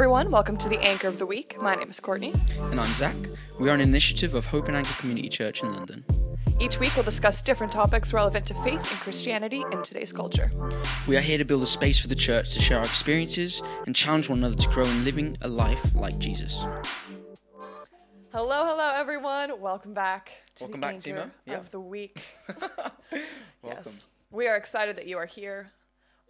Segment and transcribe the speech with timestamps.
[0.00, 0.30] everyone.
[0.30, 1.60] Welcome to the Anchor of the Week.
[1.60, 2.32] My name is Courtney.
[2.70, 3.14] And I'm Zach.
[3.58, 6.06] We are an initiative of Hope and Anchor Community Church in London.
[6.58, 10.50] Each week, we'll discuss different topics relevant to faith and Christianity in today's culture.
[11.06, 13.94] We are here to build a space for the church to share our experiences and
[13.94, 16.64] challenge one another to grow in living a life like Jesus.
[18.32, 19.60] Hello, hello, everyone.
[19.60, 21.30] Welcome back to Welcome the back, Anchor Timo.
[21.44, 21.58] Yeah.
[21.58, 22.26] of the Week.
[22.48, 22.92] Welcome.
[23.62, 25.72] Yes, we are excited that you are here.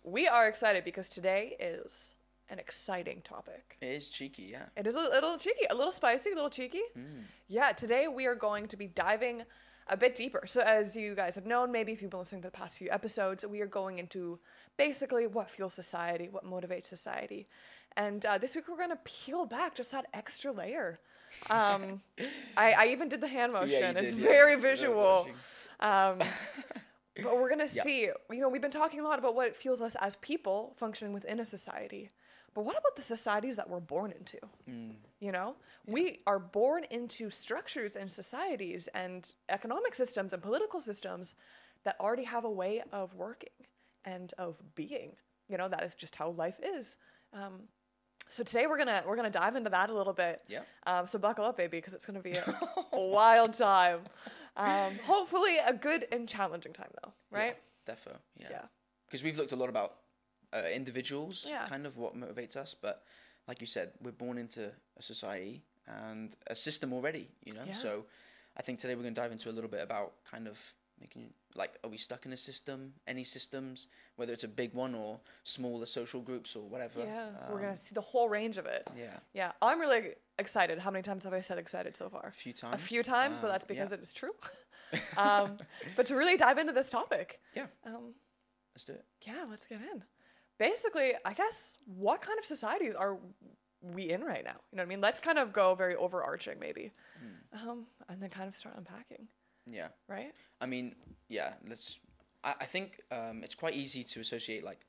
[0.02, 2.14] We are excited because today is
[2.50, 3.76] an exciting topic.
[3.80, 4.66] It is cheeky, yeah.
[4.76, 6.82] It is a little cheeky, a little spicy, a little cheeky.
[6.98, 7.22] Mm.
[7.48, 9.42] Yeah, today we are going to be diving
[9.88, 10.42] a bit deeper.
[10.46, 12.88] So, as you guys have known, maybe if you've been listening to the past few
[12.90, 14.38] episodes, we are going into
[14.76, 17.48] basically what fuels society, what motivates society.
[17.96, 21.00] And uh, this week we're going to peel back just that extra layer.
[21.48, 22.00] Um,
[22.56, 23.70] I, I even did the hand motion.
[23.80, 24.22] Yeah, you it's yeah.
[24.28, 25.28] very visual.
[25.80, 26.18] Um,
[27.22, 27.82] but we're going to Yeah.
[27.82, 31.12] see, you know, we've been talking a lot about what fuels us as people functioning
[31.12, 32.10] within a society.
[32.54, 34.38] But what about the societies that we're born into?
[34.68, 34.94] Mm.
[35.20, 35.56] You know,
[35.86, 41.36] we are born into structures and societies and economic systems and political systems
[41.84, 43.50] that already have a way of working
[44.04, 45.12] and of being.
[45.48, 46.96] You know, that is just how life is.
[47.32, 47.62] Um,
[48.28, 50.42] so today we're gonna we're gonna dive into that a little bit.
[50.48, 50.60] Yeah.
[50.86, 52.56] Um, so buckle up, baby, because it's gonna be a,
[52.92, 54.00] wild time.
[54.56, 57.56] Um, hopefully a good and challenging time though, right?
[57.88, 58.46] Yeah, defo, yeah.
[58.50, 58.62] Yeah.
[59.06, 59.94] Because we've looked a lot about
[60.52, 61.66] uh, individuals, Yeah.
[61.66, 63.04] kind of what motivates us, but
[63.48, 67.64] like you said, we're born into a society and a system already, you know?
[67.66, 67.74] Yeah.
[67.74, 68.06] So
[68.56, 70.58] I think today we're going to dive into a little bit about kind of
[71.00, 73.86] making, like, are we stuck in a system, any systems,
[74.16, 77.00] whether it's a big one or smaller social groups or whatever.
[77.00, 77.30] Yeah.
[77.48, 78.86] we're Um, gonna see the whole range of it.
[78.96, 80.78] Yeah, Yeah, I'm really excited.
[80.80, 82.26] How many times have I said excited so far?
[82.26, 82.74] a few times.
[82.74, 83.96] A few times, but Uh, that's because yeah.
[83.96, 84.34] it is true.
[85.16, 85.58] um,
[85.96, 88.14] but to really dive into this topic, Yeah, um,
[88.74, 89.04] let's do it.
[89.22, 90.04] yeah, let's get in.
[90.60, 93.16] Basically, I guess what kind of societies are
[93.80, 94.56] we in right now?
[94.70, 95.00] You know what I mean?
[95.00, 97.68] Let's kind of go very overarching, maybe, Hmm.
[97.68, 99.26] um, and then kind of start unpacking,
[99.66, 99.88] Yeah.
[100.06, 100.34] right?
[100.60, 100.94] I mean,
[101.28, 101.98] yeah, let's.
[102.44, 104.80] I, I think um, it's quite easy to associate like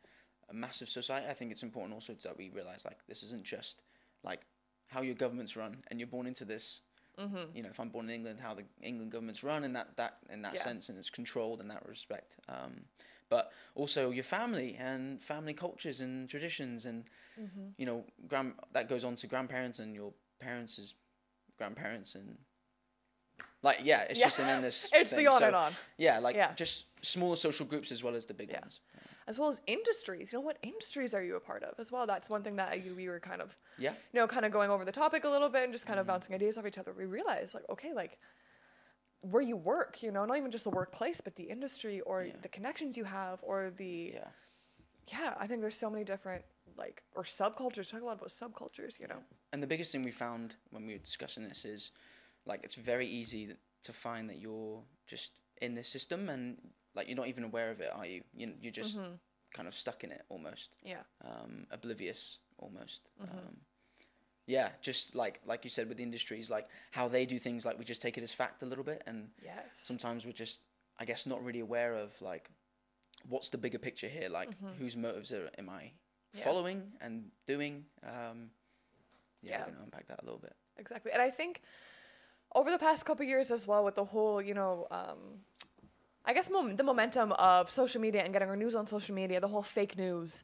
[0.50, 1.26] a massive society.
[1.30, 3.82] I think it's important also that we realize like this isn't just
[4.26, 4.42] like
[4.88, 6.82] how your governments run, and you're born into this.
[7.18, 7.56] Mm-hmm.
[7.56, 10.18] You know, if I'm born in England, how the England governments run in that that
[10.30, 10.64] in that Yeah.
[10.64, 12.36] sense, and it's controlled in that respect.
[12.50, 12.90] Um,
[13.32, 17.06] but also your family and family cultures and traditions, and
[17.40, 17.68] Mm-hmm.
[17.78, 20.94] you know, grand that goes on to grandparents and your parents'
[21.58, 22.38] grandparents and.
[23.64, 24.26] Like yeah, it's Yeah.
[24.26, 24.90] just an endless.
[24.94, 25.20] It's thing.
[25.20, 26.54] the on So- and on, yeah, like Yeah.
[26.54, 28.60] just smaller social groups as well as the big Yeah.
[28.62, 28.82] ones.
[29.28, 30.34] as well as industries.
[30.34, 32.06] You know, what industries are you a part of as well?
[32.08, 34.70] That's one thing that you, we were kind of Yeah, you know, kind of going
[34.72, 36.92] over the topic a little bit and just kind of bouncing ideas off each other,
[36.92, 38.18] we realized like, okay, like
[39.22, 42.34] where you work, you know, not even just the workplace, but the industry or Yeah.
[42.42, 44.28] the connections you have or the yeah,
[45.08, 46.44] yeah, I think there's so many different
[46.78, 47.90] like or subcultures.
[47.90, 49.24] Talk a lot about subcultures, you know.
[49.54, 51.92] and the biggest thing we found when we were discussing this is
[52.46, 56.58] like it's very easy to find that you're just in this system and
[56.96, 58.24] like you're not even aware of it, are you?
[58.34, 59.14] you you're just Mm-hmm.
[59.54, 61.04] kind of stuck in it almost, Yeah.
[61.24, 63.10] um, oblivious almost.
[63.22, 63.38] Mm-hmm.
[63.38, 63.58] Um,
[64.48, 67.78] yeah, just like like you said with the industries, like how they do things, like
[67.80, 69.56] we just take it as fact a little bit, and Yes.
[69.76, 70.60] sometimes we're just
[71.00, 72.52] i guess not really aware of like
[73.30, 76.38] what's the bigger picture here like whose motives are, am i Mm-hmm.
[76.40, 76.44] Yeah.
[76.44, 78.50] following and doing um
[79.42, 79.58] yeah, Yeah.
[79.60, 81.12] we're going to unpack that a little bit Exactly.
[81.12, 81.62] And I think
[82.56, 85.20] over the past couple years as well, with the whole, you know, um,
[86.26, 89.40] I guess mom- the momentum of social media and getting our news on social media,
[89.40, 90.44] the whole fake news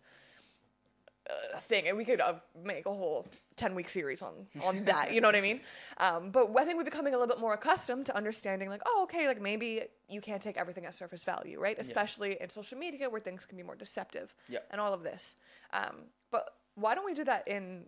[1.29, 5.13] uh, thing, and we could uh, make a whole 10 week series on, on that,
[5.13, 5.61] you know what I mean?
[5.97, 9.01] Um, but I think we're becoming a little bit more accustomed to understanding, like, oh,
[9.03, 11.77] okay, like maybe you can't take everything at surface value, right?
[11.79, 14.59] Especially in social media where things can be more deceptive Yeah.
[14.71, 15.35] and all of this.
[15.73, 16.45] Um, but
[16.75, 17.85] why don't we do that in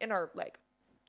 [0.00, 0.60] in our like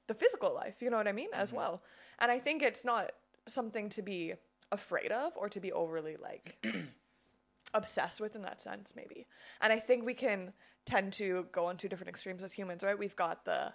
[0.07, 1.83] the physical life, you know what I mean, as well.
[2.17, 3.11] And I think it's not
[3.47, 4.33] something to be
[4.71, 6.57] afraid of or to be overly like
[7.73, 9.27] obsessed with in that sense, maybe.
[9.61, 10.53] And I think we can
[10.89, 12.97] tend to go on two different extremes as humans, right?
[12.97, 13.73] We've got the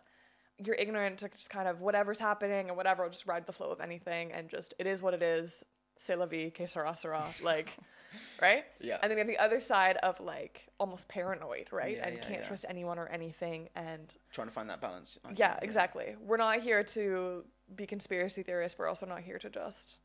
[0.64, 3.80] you're ignorant to just kind of whatever's happening and whatever, just ride the flow of
[3.80, 5.62] anything and just it is what it is.
[5.96, 7.68] C'est la vie, que sera sera, like,
[8.42, 8.64] right?
[8.80, 8.98] Yeah.
[9.00, 11.96] And then you have the other side of like almost paranoid, right?
[11.96, 12.46] Yeah, and yeah, can't yeah.
[12.48, 16.16] trust anyone or anything and trying to find that balance I yeah, exactly.
[16.20, 17.44] We're not here to
[17.76, 18.76] be conspiracy theorists.
[18.76, 19.98] We're also not here to just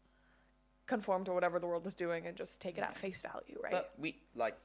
[0.85, 3.71] conform to whatever the world is doing and just take it at face value, right?
[3.71, 4.55] but we like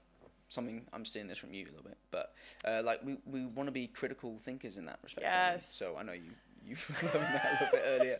[0.55, 2.33] something i'm seeing this from you a little bit but
[2.67, 5.25] uh, like we, we want to be critical thinkers in that respect?
[5.27, 5.67] Yes.
[5.71, 6.31] so i know you
[6.67, 8.19] you covered that a little bit earlier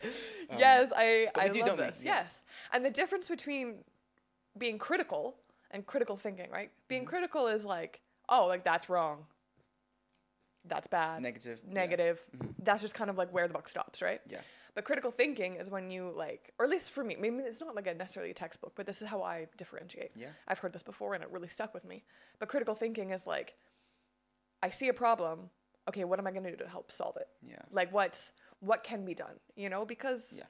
[0.51, 1.99] Um, yes, I, I do, love don't this.
[2.03, 2.17] Yeah.
[2.21, 2.45] Yes.
[2.75, 3.77] And the difference between
[4.59, 5.37] being critical
[5.71, 6.71] and critical thinking, right?
[6.87, 7.09] Being Mm-hmm.
[7.09, 9.25] critical is like, oh, like that's wrong.
[10.67, 11.61] That's bad Negative.
[11.67, 11.73] yeah.
[11.75, 12.23] negative.
[12.37, 12.51] Mm-hmm.
[12.63, 14.21] That's just kind of like where the buck stops, right?
[14.29, 14.41] Yeah.
[14.75, 17.77] But critical thinking is when you like, or at least for me, maybe it's not
[17.77, 20.11] like a necessarily a textbook, but this is how I differentiate.
[20.17, 20.29] Yeah.
[20.49, 22.03] I've heard this before and it really stuck with me.
[22.41, 23.55] But critical thinking is like,
[24.63, 25.51] I see a problem.
[25.89, 27.29] Okay, what am I going to do to help solve it?
[27.43, 27.61] Yeah.
[27.71, 29.35] Like, what's what can be done?
[29.55, 30.45] You know, because Yeah.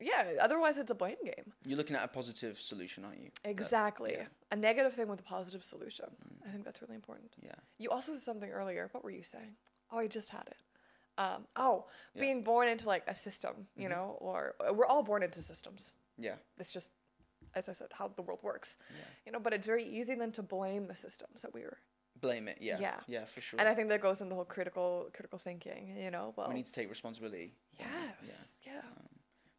[0.00, 1.52] Yeah, otherwise it's a blame game.
[1.66, 3.30] You're looking at a positive solution, aren't you?
[3.42, 4.12] That- Exactly.
[4.16, 4.26] yeah.
[4.52, 6.06] A negative thing with a positive solution.
[6.46, 7.32] I think that's really important.
[7.42, 7.52] yeah.
[7.78, 8.88] You also said something earlier.
[8.92, 9.56] What were you saying?
[9.90, 10.56] Oh, I just had it.
[11.18, 12.20] Um, oh, Yeah.
[12.20, 15.90] being born into like a system, you know, or uh, we're all born into systems.
[16.16, 16.36] Yeah.
[16.58, 16.90] It's just,
[17.54, 18.76] as I said, how the world works.
[18.90, 19.04] Yeah.
[19.26, 21.78] You know, but it's very easy then to blame the systems that we were.
[22.20, 22.58] Blame it.
[22.60, 22.78] Yeah.
[22.80, 23.00] Yeah.
[23.08, 23.58] Yeah, for sure.
[23.60, 25.96] And I think that goes into the whole critical critical thinking.
[25.96, 27.54] You know, well, we need to take responsibility.
[27.78, 27.88] yes,
[28.64, 28.72] Yeah.
[28.74, 28.80] yeah,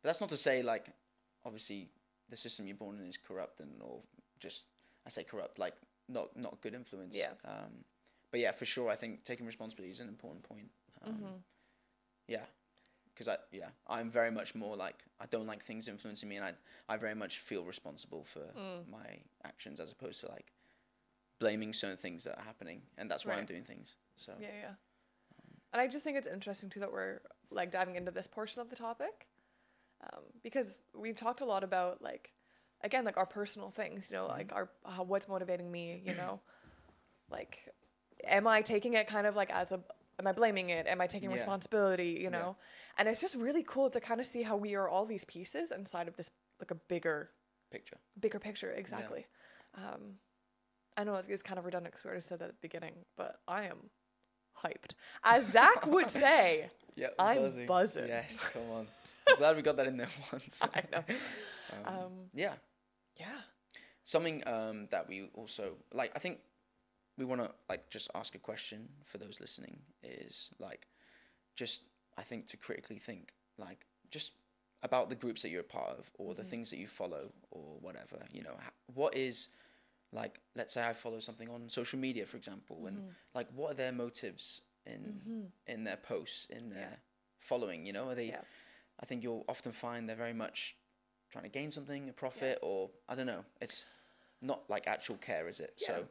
[0.01, 0.87] But that's not to say like,
[1.45, 1.89] obviously,
[2.29, 4.01] the system you're born in is corrupt and or
[4.39, 4.67] just
[5.05, 5.73] I say corrupt like
[6.07, 7.15] not not good influence.
[7.17, 7.31] Yeah.
[7.45, 7.83] Um,
[8.31, 10.69] but yeah, for sure, I think taking responsibility is an important point.
[11.05, 11.35] Um, Mm-hmm.
[12.27, 12.45] Yeah.
[13.13, 16.45] Because I yeah I'm very much more like I don't like things influencing me and
[16.45, 16.53] I
[16.87, 18.87] I very much feel responsible for Mm.
[18.89, 20.53] my actions as opposed to like
[21.39, 23.95] blaming certain things that are happening and that's why I'm doing things.
[24.15, 24.73] So yeah, yeah.
[25.73, 27.19] And I just think it's interesting too that we're
[27.51, 29.27] like diving into this portion of the topic,
[30.03, 32.31] um, because we've talked a lot about like,
[32.83, 34.09] again, like our personal things.
[34.11, 36.01] You know, like our how, what's motivating me.
[36.03, 36.39] You know,
[37.29, 37.59] like,
[38.25, 39.79] am I taking it kind of like as a
[40.19, 40.85] Am I blaming it?
[40.85, 41.35] Am I taking Yeah.
[41.35, 42.09] responsibility?
[42.21, 42.29] You Yeah.
[42.31, 42.57] know,
[42.97, 45.71] and it's just really cool to kind of see how we are all these pieces
[45.71, 46.29] inside of this
[46.59, 47.31] like a bigger
[47.71, 47.97] picture.
[48.19, 49.27] bigger picture exactly
[49.75, 50.15] um
[50.97, 52.93] i know it's, it's kind of redundant because we already said that at the beginning
[53.15, 53.77] but i am
[54.63, 54.91] hyped
[55.23, 58.07] as zach would say Yeah, I'm buzzing.
[58.07, 58.87] Yes, come on.
[59.29, 60.61] I'm glad we got that in there once.
[60.75, 61.03] i know
[61.87, 62.55] Um, um yeah,
[63.19, 63.41] yeah
[64.03, 66.11] something um, that we also like.
[66.15, 66.39] I think
[67.17, 69.79] we want to like just ask a question for those listening.
[70.03, 70.87] Is like
[71.55, 71.83] just
[72.17, 74.31] I think to critically think like just
[74.81, 77.77] about the groups that you're a part of or the things that you follow or
[77.81, 78.17] whatever.
[78.31, 78.55] You know,
[78.93, 79.49] what is
[80.11, 83.03] like let's say I follow something on social media, for example, and
[83.35, 86.97] like what are their motives in in their posts in their
[87.39, 87.85] following?
[87.85, 88.27] You know, are they?
[88.29, 88.41] Yeah.
[89.01, 90.75] I think you'll often find they're very much
[91.31, 93.45] trying to gain something, a profit, or I don't know.
[93.61, 93.85] It's
[94.41, 95.73] not like actual care, is it?
[95.77, 96.05] So,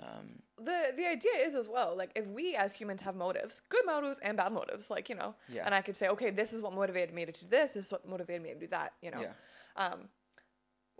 [0.00, 3.84] um, the the idea is as well like if we as humans have motives good
[3.86, 5.64] motives and bad motives like you know Yeah.
[5.64, 7.92] and i could say okay this is what motivated me to do this this is
[7.92, 9.32] what motivated me to do that you know yeah,
[9.76, 10.08] um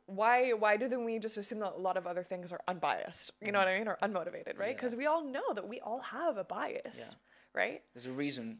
[0.06, 3.32] why why do then we just assume that a lot of other things are unbiased
[3.42, 4.62] you know what i mean or unmotivated right Mm-hmm.
[4.68, 4.74] Yeah.
[4.74, 7.04] because we all know that we all have a bias Yeah.
[7.54, 8.58] right there's a reason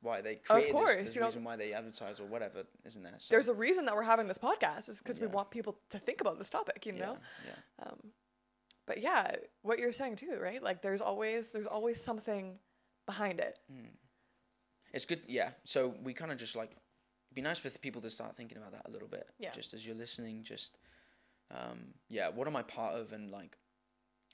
[0.00, 0.96] why they created course, this.
[0.96, 3.14] There's a know- reason why they advertise or whatever, isn't there?
[3.18, 5.98] So, there's a reason that we're having this podcast is because we want people to
[5.98, 8.12] think about this topic you know yeah, um
[8.86, 12.58] but yeah what you're saying too right like there's always there's always something
[13.06, 13.58] behind it
[14.92, 15.20] it's good.
[15.28, 18.36] Yeah, so we kind of just like it'd be nice for the people to start
[18.36, 19.28] thinking about that a little bit.
[19.38, 19.50] Yeah.
[19.50, 20.78] Just as you're listening, just
[21.50, 23.58] um, yeah, what am I part of, and like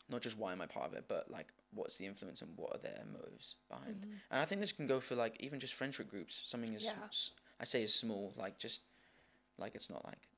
[0.09, 2.75] not just why am I part of it, but like what's the influence and what
[2.75, 4.07] are their motives behind.
[4.31, 6.43] And I think this can go for like even just friendship groups.
[6.45, 7.01] Something as Mm-hmm.
[7.01, 7.07] Yeah.
[7.07, 7.31] s-
[7.61, 8.83] I say is small, like just
[9.59, 10.29] like it's not like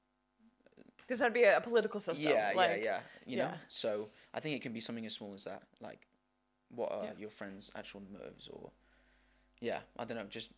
[1.09, 3.01] this would be a political system yeah, like yeah, yeah.
[3.27, 3.57] You know, yeah.
[3.69, 5.63] so I think it can be something as small as that.
[5.81, 6.01] Like,
[6.69, 7.13] what are Yeah.
[7.19, 8.71] your friends' actual motives, or
[9.61, 10.25] yeah, I don't know.
[10.25, 10.51] Just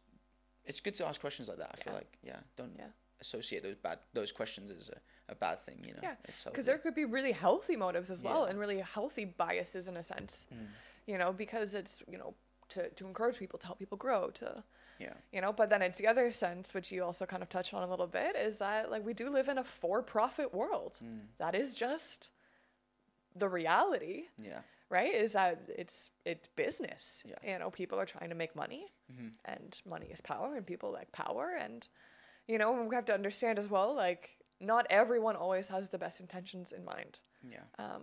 [0.64, 1.70] it's good to ask questions like that.
[1.74, 2.86] I feel like yeah, don't Yeah.
[3.20, 4.98] Associate those bad those questions as a,
[5.32, 5.78] a bad thing.
[5.86, 8.50] You know, Yeah, because there could be really healthy motives as well Yeah.
[8.50, 10.66] and really healthy biases in a sense Mm.
[11.06, 12.34] you know because it's you know
[12.70, 14.62] to, to encourage people to help people grow to
[15.00, 17.72] yeah, you know but then it's the other sense which you also kind of touched
[17.72, 21.20] on a little bit is that like we do live in a for-profit world Mm.
[21.38, 22.30] that is just
[23.36, 24.60] the reality yeah,
[24.90, 27.52] right is that it's it's business Yeah.
[27.52, 29.32] you know people are trying to make money Mhm.
[29.44, 31.88] and money is power and people like power and
[32.48, 36.20] you know we have to understand as well like not everyone always has the best
[36.20, 37.58] intentions in mind yeah.
[37.78, 38.02] um,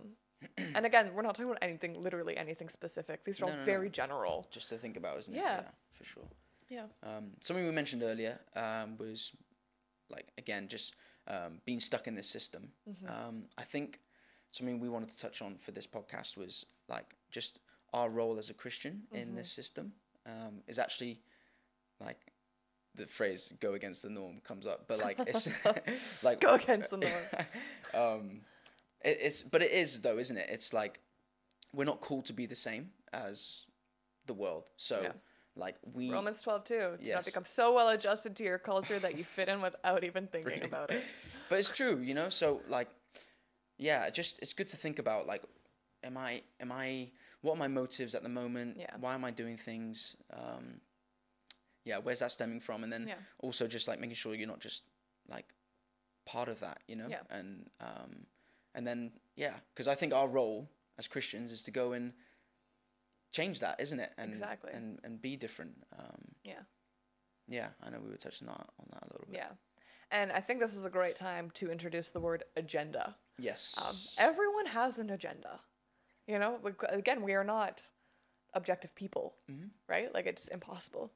[0.76, 3.60] and again we're not talking about anything literally anything specific these are No, all no,
[3.60, 3.66] no.
[3.66, 5.38] very general Just to think about, isn't it?
[5.38, 5.62] Yeah,
[5.92, 6.28] for sure.
[6.68, 9.32] yeah Um, something we mentioned earlier um, was
[10.10, 10.94] like again just
[11.28, 12.62] um, being stuck in this system.
[12.88, 13.06] Mm-hmm.
[13.14, 13.98] Um, I think
[14.52, 17.58] something we wanted to touch on for this podcast was like just
[17.92, 19.36] our role as a Christian in Mm-hmm.
[19.36, 19.92] this system
[20.24, 21.20] um, is actually
[22.00, 22.20] like
[22.96, 25.48] the phrase "go against the norm" comes up, but like it's
[26.22, 27.12] like go against the norm
[27.94, 28.40] um,
[29.04, 30.48] it, it's but it is though, isn't it?
[30.50, 31.00] It's like
[31.72, 33.66] we're not called to be the same as
[34.26, 35.00] the world, so.
[35.02, 35.12] Yeah.
[35.58, 37.14] Like we romans 12 too do Yes.
[37.14, 40.42] not become so well adjusted to your culture that you fit in without even thinking
[40.50, 40.66] Brilliant.
[40.66, 41.02] about it
[41.48, 42.90] but it's true you know so like
[43.78, 45.46] yeah just it's good to think about like
[46.04, 47.08] am i am i
[47.46, 48.76] what are my motives at the moment?
[48.78, 48.90] Yeah.
[48.98, 50.16] Why am I doing things?
[50.32, 50.80] Um,
[51.86, 52.82] yeah, where's that stemming from?
[52.84, 53.14] And then Yeah.
[53.38, 54.82] also just like making sure you're not just
[55.28, 55.46] like
[56.26, 57.06] part of that, you know?
[57.08, 57.22] Yeah.
[57.30, 58.26] And um,
[58.74, 62.12] and then yeah, because I think our role as Christians is to go and
[63.32, 64.12] change that, isn't it?
[64.18, 64.72] And, Exactly.
[64.72, 65.74] And and be different.
[65.98, 66.62] Um, Yeah.
[67.48, 69.36] yeah, I know we were touching on on that a little bit.
[69.36, 69.52] Yeah.
[70.10, 73.16] And I think this is a great time to introduce the word agenda.
[73.38, 73.74] Yes.
[73.78, 73.96] Um,
[74.28, 75.60] everyone has an agenda.
[76.26, 77.90] You know, again, we are not
[78.54, 79.70] objective people, Mhm.
[79.88, 80.12] right?
[80.14, 81.12] Like it's impossible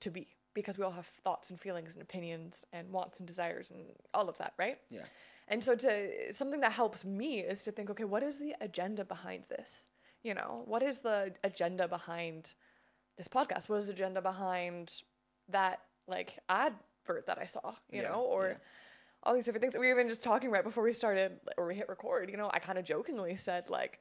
[0.00, 3.70] to be because we all have thoughts and feelings and opinions and wants and desires
[3.70, 3.84] and
[4.14, 4.78] all of that, right?
[4.88, 5.02] Yeah.
[5.48, 9.04] And so to something that helps me is to think, okay, what is the agenda
[9.04, 9.86] behind this?
[10.22, 12.54] You know, what is the agenda behind
[13.18, 13.68] this podcast?
[13.68, 15.02] What is the agenda behind
[15.50, 18.56] that like advert that I saw, you Yeah, know, or yeah.
[19.22, 19.74] all these different things.
[19.74, 22.50] We were even just talking right before we started or we hit record, you know,
[22.54, 24.00] I kind of jokingly said like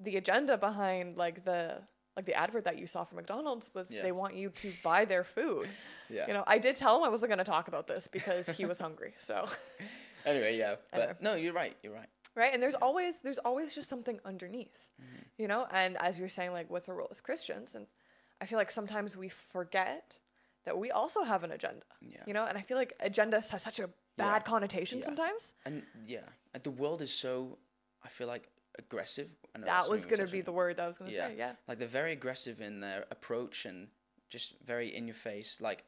[0.00, 1.78] the agenda behind like the
[2.16, 4.02] like the advert that you saw for McDonald's was Yeah.
[4.02, 5.68] they want you to buy their food.
[6.10, 6.26] Yeah.
[6.26, 8.66] You know, I did tell him I wasn't going to talk about this because he
[8.66, 9.14] was hungry.
[9.18, 9.46] So,
[10.26, 10.74] Anyway, yeah.
[10.92, 11.74] But no, you're right.
[11.82, 12.08] You're right.
[12.34, 12.52] right?
[12.52, 14.88] And there's always there's always just something underneath.
[15.00, 15.22] Mm-hmm.
[15.38, 17.86] You know, and as you're saying like what's our role as Christians and
[18.42, 20.18] I feel like sometimes we forget
[20.64, 21.86] that we also have an agenda.
[22.02, 22.18] Yeah.
[22.26, 23.88] You know, and I feel like agenda has such a
[24.18, 25.04] bad connotation Yeah.
[25.06, 25.54] sometimes.
[25.64, 27.56] And yeah, and the world is so.
[28.04, 28.48] I feel like
[28.78, 29.34] aggressive.
[29.58, 31.28] That was going to be the word that I was going to Yeah.
[31.28, 31.34] say.
[31.36, 31.52] Yeah.
[31.68, 33.88] Like they're very aggressive in their approach and
[34.30, 35.58] just very in your face.
[35.60, 35.84] Like,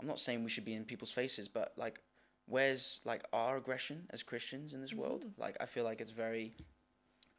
[0.00, 2.00] I'm not saying we should be in people's faces, but like,
[2.46, 5.24] where's like our aggression as Christians in this world?
[5.24, 5.40] Mm-hmm.
[5.40, 6.54] Like, I feel like it's very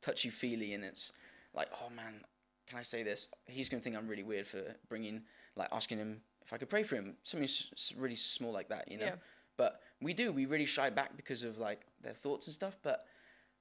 [0.02, 1.12] touchy feely, and it's
[1.54, 2.22] like, oh man,
[2.68, 3.30] can I say this?
[3.46, 5.24] He's gonna think I'm really weird for bringing
[5.56, 7.16] like asking him if I could pray for him.
[7.24, 9.06] Something s- really small like that, you know.
[9.06, 9.16] Yeah.
[9.58, 10.32] But we do.
[10.32, 12.78] We really shy back because of like their thoughts and stuff.
[12.84, 13.06] But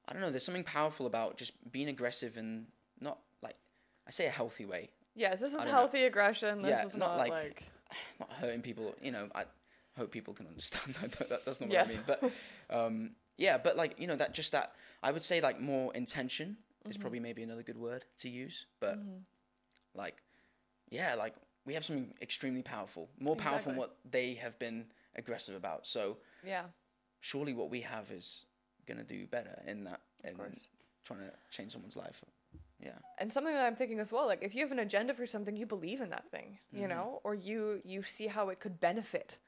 [0.08, 0.30] I don't know.
[0.30, 2.66] There's something powerful about just being aggressive and
[3.00, 3.56] not like
[4.06, 5.72] I say a healthy way, Yes, this is don't know.
[5.72, 6.62] healthy aggression.
[6.62, 7.62] This Yeah, is not not, like- like,
[8.20, 8.94] not hurting people.
[9.02, 9.44] You know, I
[9.96, 11.12] hope people can understand that.
[11.28, 11.88] that that's not Yes.
[11.88, 12.04] what I mean.
[12.68, 15.94] But um, yeah, but like you know that just that I would say like more
[15.94, 17.00] intention is Mm-hmm.
[17.02, 18.66] probably maybe another good word to use.
[18.80, 18.98] But
[19.94, 20.16] like
[20.90, 25.54] yeah, like we have something extremely powerful, more powerful than what they have been aggressive
[25.54, 25.86] about.
[25.86, 26.64] So yeah,
[27.20, 28.46] surely what we have is
[28.86, 30.68] gonna do better in that in course.
[31.04, 32.22] trying to change someone's life.
[32.80, 32.98] Yeah.
[33.18, 34.26] and something that I'm thinking as well.
[34.26, 36.82] Like, if you have an agenda for something, you believe in that thing, Mm-hmm.
[36.82, 39.38] you know, or you you see how it could benefit,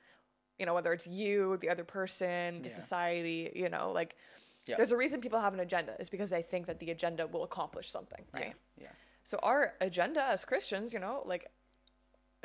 [0.59, 2.77] you know, whether it's you, the other person, the Yeah.
[2.77, 4.15] society, you know, like.
[4.67, 4.77] Yeah.
[4.79, 7.43] There's a reason people have an agenda is because they think that the agenda will
[7.45, 8.55] accomplish something, right?
[8.79, 8.85] Yeah.
[8.85, 8.93] Yeah.
[9.23, 11.51] So our agenda as Christians, you know, like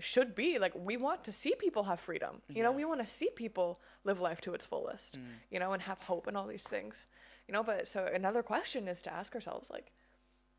[0.03, 2.41] should be like we want to see people have freedom.
[2.49, 5.23] You know, we want to see people live life to its fullest, Mm.
[5.51, 7.07] you know, and have hope and all these things.
[7.47, 9.91] You know, but so another question is to ask ourselves like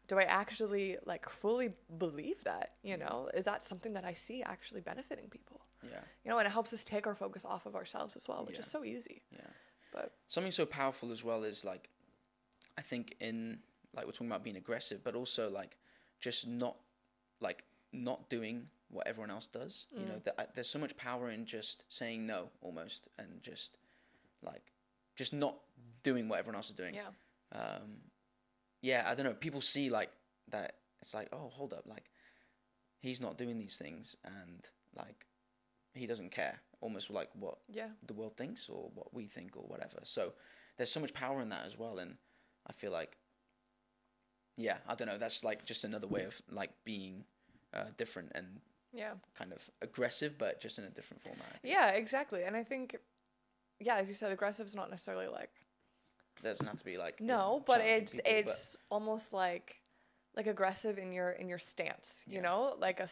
[0.09, 3.31] do I actually like fully believe that, you know?
[3.33, 5.61] Is that something that I see actually benefiting people?
[5.85, 6.01] Yeah.
[6.25, 8.57] You know, and it helps us take our focus off of ourselves as well, which
[8.57, 8.63] Yeah.
[8.63, 9.23] is so easy.
[9.31, 9.47] Yeah.
[9.93, 11.91] But something so powerful as well is like
[12.79, 13.61] i think in
[13.95, 15.77] like we're talking about being aggressive but also like
[16.21, 16.77] just not
[17.41, 20.09] like not doing what everyone else does you Mm.
[20.09, 23.77] know that there's so much power in just saying no almost and just
[24.43, 24.73] like
[25.17, 25.57] just not
[26.03, 27.11] doing what everyone else is doing yeah.
[27.53, 27.99] um
[28.83, 30.11] yeah i don't know people see like
[30.49, 32.05] that it's like oh hold up like
[33.01, 34.67] he's not doing these things and
[34.97, 35.27] like
[35.95, 37.89] he doesn't care almost like what Yeah.
[38.07, 39.99] the world thinks or what we think or whatever.
[40.05, 40.33] So
[40.77, 42.17] there's so much power in that as well, and
[42.67, 43.19] I feel like,
[44.57, 45.19] yeah, I don't know.
[45.19, 47.25] That's like just another way of like being
[47.75, 48.61] uh, different and
[48.93, 49.13] Yeah.
[49.35, 51.61] kind of aggressive, but just in a different format.
[51.63, 52.43] Yeah, exactly.
[52.45, 52.97] And I think
[53.79, 55.51] yeah, as you said aggressive is not necessarily like
[56.43, 59.77] doesn't have to be like No, but it's people, but- it's almost like
[60.37, 62.43] like aggressive in your in your stance, you Yeah.
[62.43, 63.09] know, like a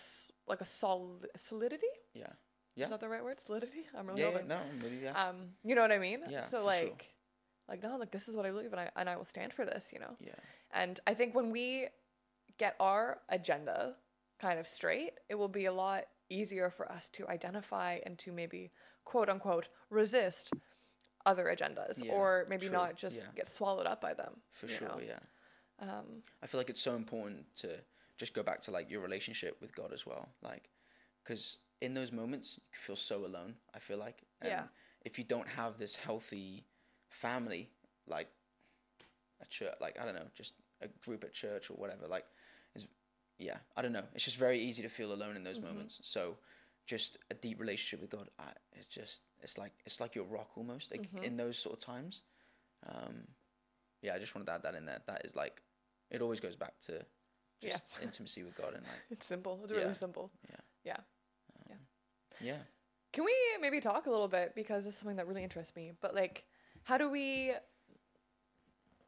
[0.47, 1.87] like a sol- solidity.
[2.14, 2.26] yeah,
[2.75, 2.85] Yeah.
[2.85, 3.38] Is that the right word?
[3.40, 3.87] Solidity.
[3.94, 4.88] I'm really yeah, yeah, no.
[5.02, 6.23] Yeah, Um, you know what I mean?
[6.28, 7.68] Yeah, So like, sure.
[7.68, 9.64] like no, like this is what I believe, and I and I will stand for
[9.64, 9.92] this.
[9.92, 10.16] You know.
[10.20, 10.32] yeah,
[10.70, 11.88] And I think when we
[12.56, 13.97] get our agenda
[14.40, 18.33] kind of straight, it will be a lot easier for us to identify and to
[18.33, 18.71] maybe
[19.04, 20.52] quote unquote resist
[21.26, 23.23] other agendas Yeah, or maybe true, not just yeah.
[23.35, 24.35] get swallowed up by them.
[24.52, 24.88] for sure.
[24.88, 25.00] know?
[25.04, 25.18] Yeah,
[25.80, 27.80] Um, I feel like it's so important to
[28.16, 30.71] just go back to like your relationship with God as well, like
[31.23, 33.54] because in those moments you feel so alone.
[33.75, 34.64] I feel like, and Yeah.
[35.02, 36.66] if you don't have this healthy
[37.09, 37.71] family,
[38.07, 38.28] like
[39.40, 42.26] a church, like I don't know, just a group at church or whatever, like
[43.38, 44.04] yeah, I don't know.
[44.14, 45.68] It's just very easy to feel alone in those mm-hmm.
[45.68, 46.00] moments.
[46.02, 46.37] So
[46.87, 50.50] just a deep relationship with God, I, it's just it's like it's like your rock
[50.57, 51.25] almost like, mm-hmm.
[51.25, 52.23] in those sort of times.
[52.87, 53.28] Um,
[54.02, 55.00] yeah, I just wanted to add that in there.
[55.07, 55.61] That is like,
[56.11, 57.04] it always goes back to
[57.61, 59.61] just intimacy with God and like It's simple.
[59.62, 59.78] It's Yeah.
[59.78, 60.30] really simple.
[60.49, 60.57] Yeah.
[60.85, 60.97] Yeah.
[60.97, 61.78] Um,
[62.40, 62.52] yeah.
[62.52, 62.59] Yeah.
[63.12, 65.92] Can we maybe talk a little bit because it's something that really interests me?
[66.00, 66.45] But like,
[66.85, 67.52] how do we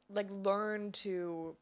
[0.09, 1.57] like learn to?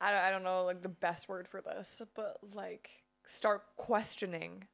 [0.00, 2.90] I don't, I don't know like the best word for this, but like
[3.26, 4.66] start questioning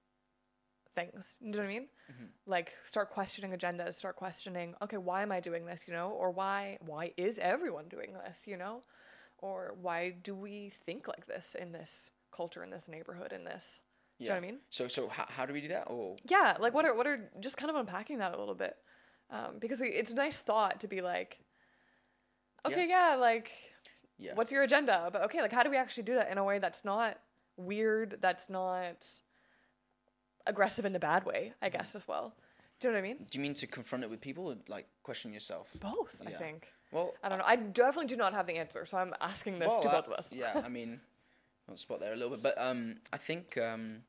[0.94, 1.36] things.
[1.40, 1.88] You know what I mean?
[2.10, 2.28] Mhm.
[2.46, 3.94] Like start questioning agendas.
[3.94, 4.74] Start questioning.
[4.82, 5.82] Okay, why am I doing this?
[5.86, 8.46] You know, or why why is everyone doing this?
[8.46, 8.82] You know,
[9.38, 13.80] or why do we think like this in this culture, in this neighborhood, in this?
[14.18, 14.60] Do you know what I mean?
[14.70, 15.88] So so how, how do we do that?
[15.90, 18.76] Oh Yeah, like what are what are just kind of unpacking that a little bit,
[19.30, 21.38] um, because we it's a nice thought to be like,
[22.64, 23.50] okay, yeah, like
[24.18, 24.34] yeah.
[24.34, 25.08] what's your agenda?
[25.12, 27.18] But okay, like how do we actually do that in a way that's not
[27.56, 29.06] weird, that's not
[30.46, 32.34] aggressive in the bad way, I guess as well.
[32.78, 33.26] Do you know what I mean?
[33.30, 35.68] do you mean to confront it with people or like question yourself?
[35.80, 36.68] Both, I think.
[36.92, 37.44] Well, I don't know.
[37.46, 40.06] I definitely do not have the answer, so I'm asking this well, to uh, both
[40.12, 40.30] of us.
[40.32, 41.00] yeah, I mean,
[41.68, 44.02] I'll spot there a little bit, but um, I think um,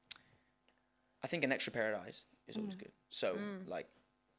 [1.24, 2.80] I think an extra pair of eyes is always Mm.
[2.80, 2.92] good.
[3.10, 3.38] So
[3.68, 3.88] like,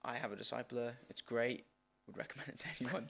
[0.05, 0.93] I have a discipler.
[1.09, 1.65] It's great.
[2.09, 3.09] Would recommend it to anyone.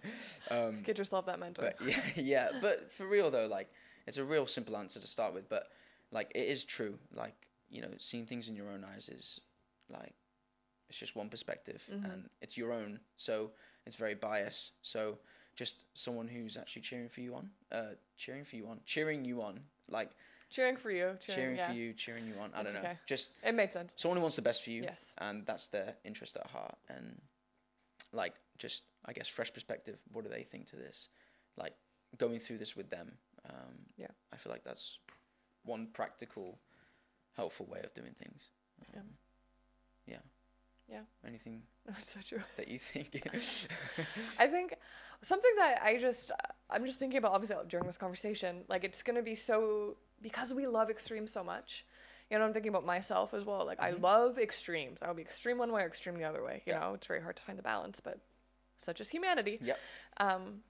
[0.51, 1.73] Um, Get yourself that mentor.
[1.79, 2.49] but yeah, yeah.
[2.61, 3.71] But for real though, like,
[4.07, 5.49] it's a real simple answer to start with.
[5.49, 5.69] But
[6.13, 6.99] like, it is true.
[7.15, 7.35] Like,
[7.71, 9.41] you know, seeing things in your own eyes is
[9.91, 10.15] like,
[10.89, 12.11] it's just one perspective, Mm-hmm.
[12.11, 13.01] and it's your own.
[13.17, 13.51] So
[13.87, 14.73] it's very biased.
[14.83, 15.19] So
[15.55, 19.43] just someone who's actually cheering for you on, uh, cheering for you on, cheering you
[19.43, 20.11] on, like
[20.51, 21.17] cheering for you.
[21.21, 21.67] Cheering, cheering yeah.
[21.69, 22.51] for you, cheering you on.
[22.55, 22.89] I That's don't know.
[22.91, 22.99] okay.
[23.07, 23.93] Just It made sense.
[23.97, 24.83] someone who wants the best for you.
[24.83, 25.15] Yes.
[25.19, 26.77] And that's their interest at heart.
[26.89, 27.21] And
[28.13, 29.99] like, just I guess fresh perspective.
[30.13, 31.09] What do they think to this?
[31.57, 31.75] Like
[32.17, 33.13] going through this with them.
[33.49, 34.09] Um, Yeah.
[34.33, 34.99] I feel like that's
[35.65, 36.59] one practical,
[37.37, 38.51] helpful way of doing things.
[38.93, 39.01] Yeah.
[39.01, 39.07] Um,
[40.07, 40.19] yeah.
[40.89, 41.01] Yeah.
[41.27, 42.43] Anything That's so true.
[42.57, 43.23] that you think?
[44.39, 44.75] I think
[45.23, 46.33] something that I just
[46.71, 50.67] I'm just thinking about obviously during this conversation, like it's gonna be so because we
[50.67, 51.85] love extremes so much.
[52.31, 53.65] You know, I'm thinking about myself as well.
[53.65, 55.03] Like I love extremes.
[55.03, 56.63] I'll be extreme one way or extreme the other way.
[56.67, 56.81] You Yeah.
[56.81, 58.19] know, it's very hard to find the balance, but
[58.83, 59.59] such as humanity.
[59.63, 59.79] yep.
[60.19, 60.61] Um,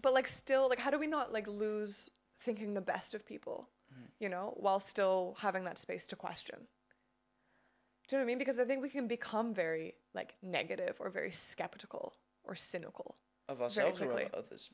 [0.00, 3.68] but like still, like how do we not like lose thinking the best of people?
[4.20, 6.58] You know, while still having that space to question.
[8.08, 8.38] Do you know what I mean?
[8.38, 13.16] Because I think we can become very like negative or very skeptical or cynical.
[13.48, 14.70] Of ourselves or of others?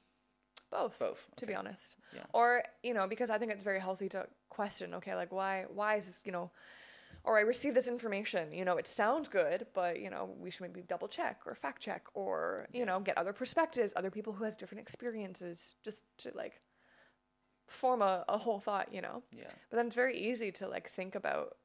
[0.70, 0.98] Both.
[0.98, 1.26] Both.
[1.36, 1.96] To be honest.
[2.14, 2.22] Yeah.
[2.32, 5.96] Or, you know, because I think it's very healthy to question, okay, like why why
[5.96, 6.50] is this, you know
[7.24, 10.62] or I received this information, you know, it sounds good, but you know, we should
[10.62, 14.44] maybe double check or fact check or, you know, get other perspectives, other people who
[14.44, 16.60] has different experiences just to like
[17.66, 19.22] form a, a whole thought, you know.
[19.32, 19.44] Yeah.
[19.70, 21.56] But then it's very easy to like think about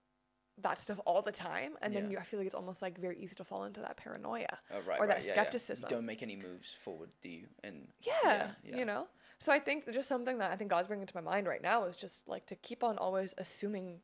[0.61, 2.11] that stuff all the time and then Yeah.
[2.11, 4.47] you, I feel like it's almost like very easy to fall into that paranoia.
[4.71, 5.33] Oh, right, Or that right, yeah, yeah.
[5.41, 5.89] skepticism.
[5.89, 7.47] You don't make any moves forward, do you?
[7.63, 8.77] And Yeah, yeah.
[8.77, 9.07] you know.
[9.37, 11.85] So I think just something that I think God's bringing to my mind right now
[11.85, 14.01] is just like to keep on always assuming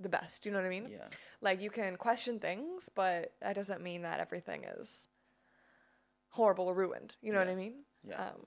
[0.00, 0.46] the best.
[0.46, 0.88] You know what I mean?
[0.90, 1.08] Yeah.
[1.40, 5.06] Like you can question things, but that doesn't mean that everything is
[6.30, 7.14] horrible or ruined.
[7.22, 7.84] You know what I mean?
[8.06, 8.20] Yeah.
[8.28, 8.46] Um,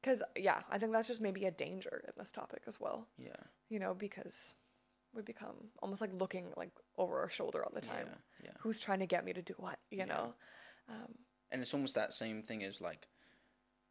[0.00, 3.08] because yeah, I think that's just maybe a danger in this topic as well.
[3.18, 3.30] yeah.
[3.70, 4.52] You know, because
[5.14, 8.06] we become almost like looking like over our shoulder all the time.
[8.08, 8.46] Yeah.
[8.46, 8.50] Yeah.
[8.60, 9.78] Who's trying to get me to do what?
[9.90, 10.04] You Yeah.
[10.04, 10.34] know?
[10.88, 11.14] Um,
[11.50, 13.08] and it's almost that same thing as like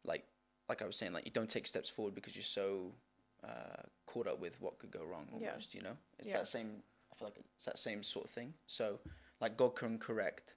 [0.04, 0.24] like
[0.68, 2.92] like I was saying like you don't take steps forward because you're so
[3.42, 5.48] uh, caught up with what could go wrong Yeah.
[5.48, 6.38] almost you know it's Yeah.
[6.38, 6.82] that same
[7.14, 8.98] I feel like it's that same sort of thing so
[9.40, 10.54] like God can correct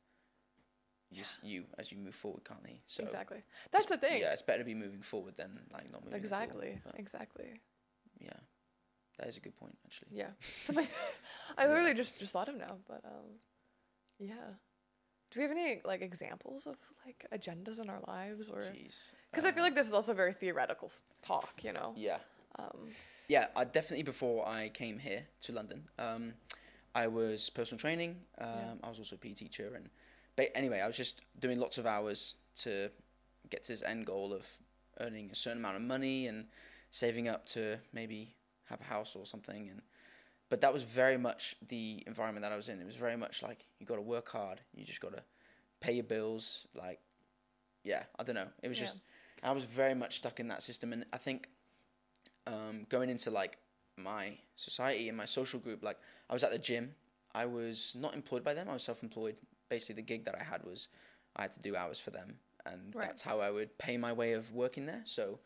[1.09, 3.37] you, s- you as you move forward can't he so exactly.
[3.71, 4.19] That's the thing.
[4.21, 6.81] yeah it's better to be moving forward than like not moving at all, Exactly.
[6.95, 7.61] Exactly.
[8.19, 8.29] yeah
[9.17, 10.31] that is a good point actually Yeah.
[10.63, 10.87] Something
[11.57, 13.39] I literally just just thought of now, but um,
[14.19, 14.49] yeah.
[15.31, 19.45] Do we have any like examples of like agendas in our lives, or jeez because
[19.45, 20.91] I feel Um, like this is also very theoretical
[21.21, 21.93] talk, you know?
[21.95, 22.19] yeah
[22.59, 22.89] Um,
[23.27, 26.33] Yeah, I definitely before I came here to London, um,
[26.95, 28.17] I was personal training.
[28.39, 28.73] Um, Yeah.
[28.83, 29.89] I was also a PE teacher, and
[30.35, 32.89] but anyway, I was just doing lots of hours to
[33.49, 34.47] get to this end goal of
[34.99, 36.47] earning a certain amount of money and
[36.91, 39.69] saving up to maybe have a house or something.
[39.69, 39.81] And
[40.49, 42.79] but that was very much the environment that I was in.
[42.79, 44.61] It was very much like you got to work hard.
[44.73, 45.23] You just got to
[45.81, 46.67] pay your bills.
[46.73, 46.99] Like,
[47.83, 48.47] yeah, I don't know.
[48.63, 48.85] It was Yeah.
[48.85, 49.01] just
[49.43, 51.49] I was very much stuck in that system, and I think
[52.47, 53.57] um, going into like
[53.97, 55.97] my society and my social group, like
[56.29, 56.95] I was at the gym.
[57.33, 58.67] I was not employed by them.
[58.69, 59.35] I was self-employed.
[59.69, 60.87] Basically, the gig that I had was
[61.35, 63.07] I had to do hours for them, and Right.
[63.07, 65.03] that's how I would pay my way of working there.
[65.05, 65.39] So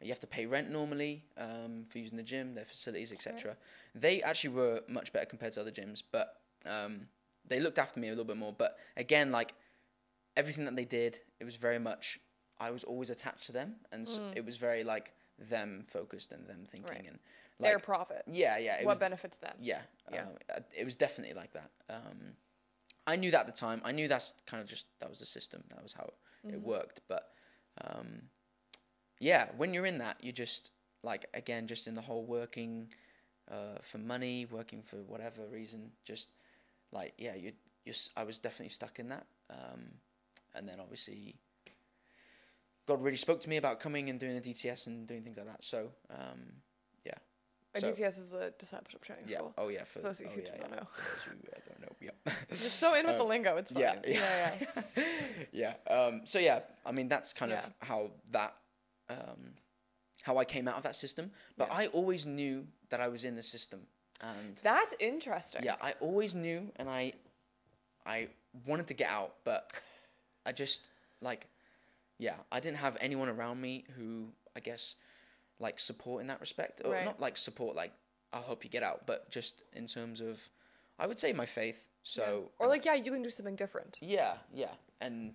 [0.00, 3.56] you have to pay rent normally um, for using the gym, their facilities, etc.
[3.94, 7.06] They actually were much better compared to other gyms, but um,
[7.48, 8.52] they looked after me a little bit more.
[8.52, 9.54] But again, like
[10.36, 12.20] everything that they did, it was very much
[12.60, 15.12] I was always attached to them, and so it was very like
[15.48, 17.08] them focused and them thinking Right.
[17.08, 17.18] and
[17.60, 18.22] Their profit.
[18.26, 19.54] yeah yeah it what was benefits them?
[19.60, 20.22] yeah Yeah.
[20.22, 22.34] um, uh, it was definitely like that um,
[23.06, 25.26] I knew that at the time I knew that's kind of just that was the
[25.26, 26.14] system that was how it
[26.46, 26.66] Mm-hmm.
[26.66, 27.30] worked but
[27.84, 28.22] um,
[29.20, 30.70] yeah when you're in that you just
[31.04, 32.92] like again just in the whole working
[33.50, 36.30] uh, for money working for whatever reason just
[36.92, 37.52] like yeah you
[37.84, 39.82] you I was definitely stuck in that um,
[40.54, 41.36] and then obviously
[42.86, 45.46] God really spoke to me about coming and doing the DTS and doing things like
[45.46, 46.40] that so um,
[47.04, 47.12] yeah
[47.74, 49.54] A So- DTS is a discipleship training yeah school.
[49.58, 50.76] oh yeah for For those of oh, you who yeah, don't yeah.
[50.76, 50.86] know.
[50.94, 53.56] For those who uh, don't know yeah You're so in with the Um, lingo.
[53.56, 53.82] It's fine.
[53.82, 54.54] yeah, yeah,
[54.96, 55.04] yeah.
[55.88, 55.94] yeah.
[55.94, 58.54] Um, so yeah, I mean that's kind of how that
[59.08, 59.54] um,
[60.22, 61.30] how I came out of that system.
[61.56, 61.70] But.
[61.70, 63.80] I always knew that I was in the system,
[64.20, 65.62] and That's interesting.
[65.64, 67.12] yeah, I always knew, and I
[68.06, 68.28] I
[68.66, 69.70] wanted to get out, but
[70.46, 70.90] I just
[71.20, 71.46] like
[72.26, 74.96] yeah, I didn't have anyone around me who I guess
[75.58, 77.04] like support in that respect, or Right.
[77.04, 77.92] not like support like
[78.32, 80.34] I hope you get out, but just in terms of
[80.98, 81.80] I would say my faith.
[82.04, 82.48] So Yeah.
[82.60, 83.98] or like, yeah, you can do something different.
[84.00, 85.34] yeah, yeah, and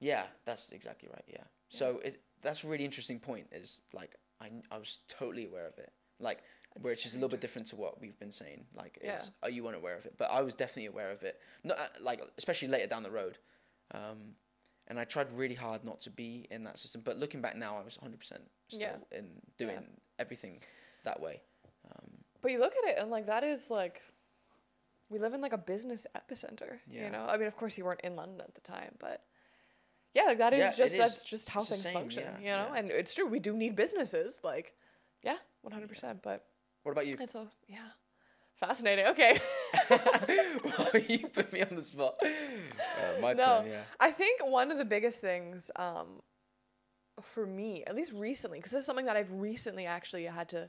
[0.00, 1.24] yeah, that's exactly right.
[1.28, 1.44] Yeah.
[1.68, 3.46] So it that's a really interesting point.
[3.52, 5.92] Is like I I was totally aware of it.
[6.20, 6.40] Like
[6.80, 8.60] where it's just a little bit different to what we've been saying.
[8.74, 9.16] Like, Yeah.
[9.16, 10.14] is are you unaware of it?
[10.18, 11.40] But I was definitely aware of it.
[11.64, 13.38] No, uh, like especially later down the road.
[13.92, 14.36] Um,
[14.88, 17.02] and I tried really hard not to be in that system.
[17.04, 18.18] But looking back now, I was 100%
[18.68, 18.96] still Yeah.
[19.18, 19.86] in doing
[20.18, 20.62] everything
[21.04, 21.42] that way.
[21.84, 24.02] Um, But you look at it and like that is like
[25.10, 26.80] we live in like a business epicenter.
[26.88, 27.04] Yeah.
[27.06, 27.26] You know?
[27.26, 29.24] I mean of course you weren't in London at the time, but
[30.14, 30.98] yeah, like that is Yeah, just is.
[30.98, 32.22] that's just how It's things same, function.
[32.24, 32.72] yeah, you know?
[32.72, 32.78] yeah.
[32.78, 34.40] And it's true, we do need businesses.
[34.42, 34.74] Like
[35.22, 36.22] yeah, one hundred percent.
[36.22, 36.46] But
[36.82, 37.16] what about you?
[37.20, 37.88] and so yeah.
[38.60, 39.06] Fascinating.
[39.06, 39.40] Okay.
[39.90, 42.16] well, you put me on the spot.
[42.22, 43.60] Uh, my No.
[43.62, 43.82] turn, yeah.
[44.00, 46.22] I think one of the biggest things um,
[47.22, 50.68] for me, at least recently, because this is something that I've recently actually had to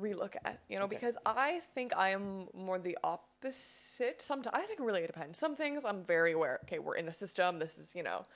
[0.00, 0.96] relook at, you know, Okay.
[0.96, 4.20] because I think I am more the opposite.
[4.22, 5.38] Sometimes I think it really depends.
[5.38, 6.60] Some things I'm very aware.
[6.64, 7.58] Okay, we're in the system.
[7.58, 8.26] This is you know,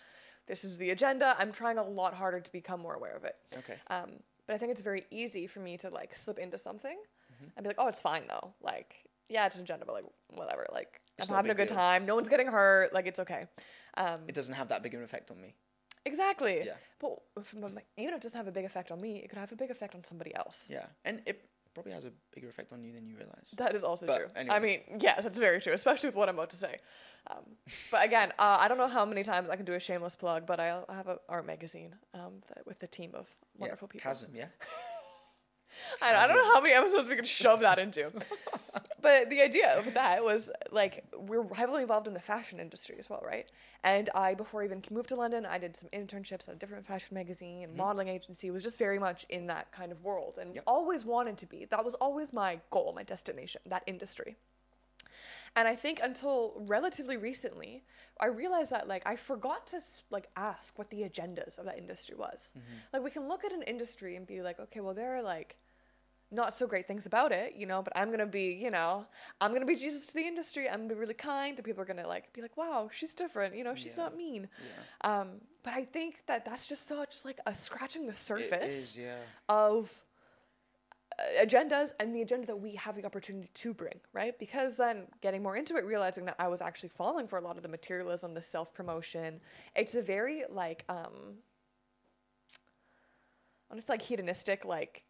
[0.46, 1.36] this is the agenda.
[1.38, 3.36] I'm trying a lot harder to become more aware of it.
[3.58, 3.76] Okay.
[3.88, 4.10] Um,
[4.46, 6.96] but I think it's very easy for me to like slip into something
[7.40, 7.50] Mm-hmm.
[7.56, 8.52] and be like, oh, it's fine though.
[8.62, 8.94] Like,
[9.28, 10.66] yeah, it's an agenda, but like, whatever.
[10.72, 11.76] Like, It's I'm not a having a big good deal.
[11.76, 12.04] time.
[12.06, 12.92] No one's getting hurt.
[12.92, 13.46] Like, it's okay.
[13.96, 15.54] Um, It doesn't have that big of an effect on me.
[16.04, 16.62] exactly.
[16.64, 16.74] Yeah.
[16.98, 19.28] But if- but, like, even if it doesn't have a big effect on me, it
[19.28, 20.66] could have a big effect on somebody else.
[20.68, 20.86] Yeah.
[21.04, 23.48] And it probably has a bigger effect on you than you realize.
[23.56, 24.50] That is also But true.
[24.50, 26.78] I mean, yes, that's very true, especially with what I'm about to say.
[27.28, 27.44] Um,
[27.92, 30.46] but again, uh, I don't know how many times I can do a shameless plug,
[30.46, 33.92] but I I have a art magazine um, that, with a team of wonderful yeah.
[33.92, 34.08] people.
[34.10, 34.46] Chasm, yeah.
[36.02, 38.10] I, I don't know how many episodes we could shove that into.
[39.02, 43.08] but the idea of that was like we're heavily involved in the fashion industry as
[43.08, 43.46] well, right?
[43.84, 46.86] And I, before I even moved to London, I did some internships at a different
[46.86, 47.78] fashion magazine and mm-hmm.
[47.78, 48.50] modeling agency.
[48.50, 50.64] Was just very much in that kind of world, and Yep.
[50.66, 51.64] always wanted to be.
[51.64, 54.36] That was always my goal, my destination, that industry.
[55.56, 57.82] And I think until relatively recently,
[58.20, 59.80] I realized that like I forgot to
[60.10, 62.52] like ask what the agendas of that industry was.
[62.56, 62.76] Mm-hmm.
[62.92, 65.56] Like we can look at an industry and be like, okay, well there are like
[66.32, 69.04] not so great things about it, you know, but I'm gonna be, you know,
[69.40, 70.68] I'm gonna be Jesus to the industry.
[70.68, 71.56] I'm gonna be really kind.
[71.56, 74.02] The people are gonna like be like, wow, she's different, you know, she's Yeah.
[74.04, 74.48] not mean.
[75.02, 75.20] Yeah.
[75.20, 79.16] Um, but I think that that's just such like a scratching the surface is, yeah.
[79.48, 79.90] of
[81.18, 84.38] uh, agendas and the agenda that we have the opportunity to bring, right?
[84.38, 87.56] Because then getting more into it, realizing that I was actually falling for a lot
[87.56, 89.40] of the materialism, the self promotion.
[89.74, 91.38] It's a very like um
[93.70, 95.04] almost like hedonistic, like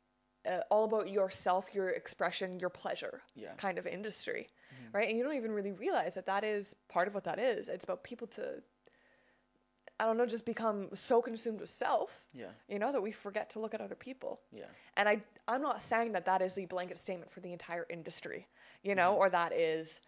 [0.48, 3.55] uh, all about yourself, your expression, your pleasure Yeah.
[3.55, 4.48] kind of industry,
[4.92, 5.09] right?
[5.09, 7.68] And you don't even really realize that that is part of what that is.
[7.68, 8.62] It's about people to,
[9.98, 12.53] I don't know, just become so consumed with self, Yeah.
[12.68, 14.40] you know, that we forget to look at other people.
[14.50, 14.64] Yeah.
[14.96, 18.46] And I, I'm not saying that that is the blanket statement for the entire industry,
[18.83, 20.00] you know, or that is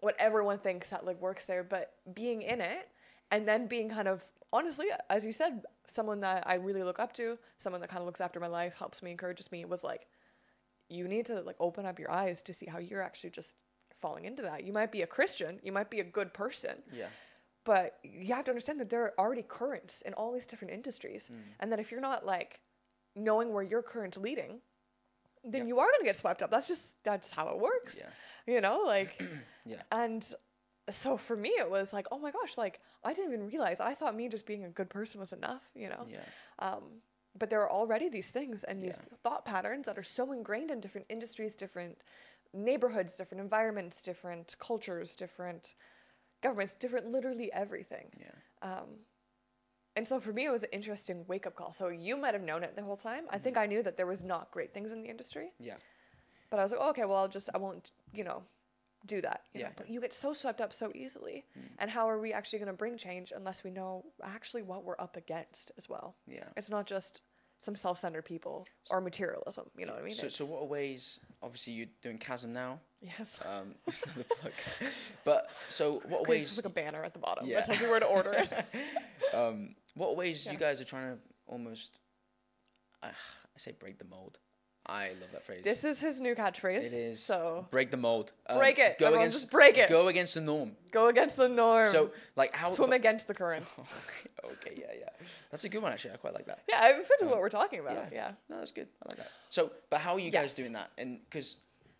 [0.00, 1.62] what everyone thinks that like works there.
[1.62, 2.88] But being in it
[3.30, 7.12] and then being kind of honestly, as you said, someone that I really look up
[7.14, 10.06] to, someone that kind of looks after my life, helps me, encourages me, was like,
[10.88, 13.54] you need to like open up your eyes to see how you're actually just
[14.00, 14.64] falling into that.
[14.64, 17.08] You might be a Christian, you might be a good person, Yeah.
[17.64, 21.28] but you have to understand that there are already currents in all these different industries
[21.30, 21.42] Mm.
[21.60, 22.60] and that if you're not like
[23.16, 24.60] knowing where your current's leading
[25.44, 25.68] then Yeah.
[25.68, 28.10] you are going to get swept up that's just that's how it works Yeah.
[28.54, 29.20] you know like
[29.64, 29.82] Yeah.
[29.92, 30.24] and
[30.92, 33.94] so for me it was like oh my gosh like i didn't even realize i
[33.94, 36.18] thought me just being a good person was enough you know Yeah.
[36.60, 36.82] um,
[37.38, 39.16] but there are already these things and these Yeah.
[39.22, 41.98] thought patterns that are so ingrained in different industries different
[42.54, 45.74] neighborhoods different environments different cultures different
[46.42, 48.70] governments different literally everything Yeah.
[48.70, 48.88] um,
[49.96, 51.72] and so for me, it was an interesting wake up call.
[51.72, 53.24] So you might have known it the whole time.
[53.30, 53.42] I Mm-hmm.
[53.42, 55.74] think I knew that there was not great things in the industry, Yeah.
[56.50, 58.44] but I was like, oh, okay, well, I'll just, I won't, you know,
[59.06, 59.42] do that.
[59.54, 59.66] You Yeah.
[59.68, 59.72] Know?
[59.76, 61.44] But you get so swept up so easily.
[61.58, 61.62] Mm.
[61.78, 64.98] And how are we actually going to bring change unless we know actually what we're
[65.00, 66.16] up against as well?
[66.26, 66.48] Yeah.
[66.56, 67.22] It's not just
[67.60, 69.70] some self centered people or materialism.
[69.76, 70.14] You know what I mean?
[70.14, 71.20] So, so It's- what are ways?
[71.42, 72.80] Obviously, you're doing Chasm now.
[73.00, 73.38] Yes.
[73.44, 74.52] Um, the plug.
[75.24, 76.56] But so, what Great, ways?
[76.56, 77.56] Like a banner at the bottom Yeah.
[77.60, 78.52] that tells you where to order it.
[79.34, 80.52] um, what ways Yeah.
[80.52, 81.98] you guys are trying to almost?
[83.02, 84.38] Uh, I say break the mold.
[84.88, 85.62] I love that phrase.
[85.64, 86.78] this is his new catchphrase.
[86.84, 88.32] it is So break the mold.
[88.48, 88.98] Um, break it.
[88.98, 89.38] Go Everyone against.
[89.40, 89.88] just break it.
[89.88, 90.72] Go against the norm.
[90.90, 91.90] go against the norm.
[91.92, 92.70] So, like, how?
[92.70, 93.66] swim against the current.
[94.44, 95.08] okay, yeah, yeah.
[95.50, 96.12] That's a good one actually.
[96.12, 96.60] I quite like that.
[96.68, 97.94] Yeah, I fits Um, what we're talking about.
[97.94, 98.08] yeah.
[98.12, 98.30] Yeah.
[98.48, 98.88] No, that's good.
[99.02, 99.30] I like that.
[99.50, 100.90] So, but how are you guys doing that?
[100.96, 101.56] And because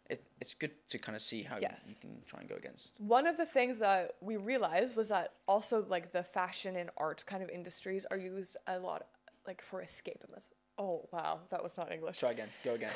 [0.08, 2.98] it, it's good to kind of see how you- you can try and go against.
[3.00, 7.22] One of the things that we realized was that also like the fashion and art
[7.26, 9.06] kind of industries are used a lot
[9.46, 10.40] like for escapism.
[10.78, 12.18] Oh wow, that was not English.
[12.18, 12.48] Try again.
[12.64, 12.92] Go again.